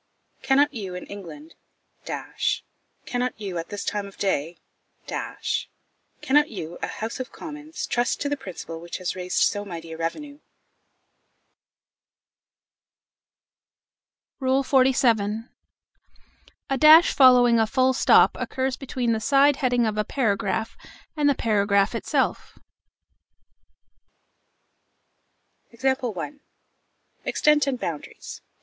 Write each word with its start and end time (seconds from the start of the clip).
Cannot 0.41 0.73
you, 0.73 0.95
in 0.95 1.05
England 1.05 1.53
cannot 3.05 3.39
you, 3.39 3.59
at 3.59 3.69
this 3.69 3.83
time 3.85 4.07
of 4.07 4.17
day 4.17 4.57
cannot 5.07 6.49
you, 6.49 6.79
a 6.81 6.87
House 6.87 7.19
of 7.19 7.31
Commons, 7.31 7.85
trust 7.85 8.19
to 8.21 8.27
the 8.27 8.35
principle 8.35 8.81
which 8.81 8.97
has 8.97 9.15
raised 9.15 9.37
so 9.43 9.63
mighty 9.63 9.91
a 9.91 9.97
revenue? 9.97 10.39
XLVII. 14.41 15.49
A 16.71 16.77
dash 16.79 17.13
following 17.13 17.59
a 17.59 17.67
full 17.67 17.93
stop 17.93 18.35
occurs 18.39 18.75
between 18.77 19.11
the 19.13 19.19
side 19.19 19.57
heading 19.57 19.85
of 19.85 19.99
a 19.99 20.03
paragraph 20.03 20.75
and 21.15 21.29
the 21.29 21.35
paragraph 21.35 21.93
itself. 21.93 22.57
_Extent 25.71 27.67
and 27.67 27.79
Boundaries. 27.79 28.41